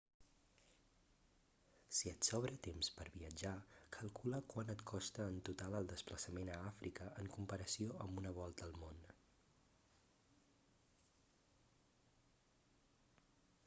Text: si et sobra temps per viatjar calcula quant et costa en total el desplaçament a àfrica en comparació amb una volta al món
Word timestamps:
si 1.97 2.07
et 2.11 2.27
sobra 2.29 2.53
temps 2.67 2.89
per 2.99 3.05
viatjar 3.17 3.51
calcula 3.97 4.39
quant 4.53 4.71
et 4.75 4.81
costa 4.93 5.27
en 5.33 5.37
total 5.51 5.77
el 5.81 5.91
desplaçament 5.93 6.49
a 6.55 6.57
àfrica 6.71 7.07
en 7.25 7.29
comparació 7.35 8.01
amb 8.09 8.23
una 8.25 8.33
volta 8.41 8.67
al 8.71 8.75
món 8.87 9.07